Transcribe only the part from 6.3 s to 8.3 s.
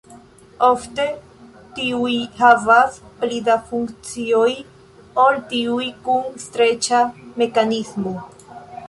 streĉa mekanismo.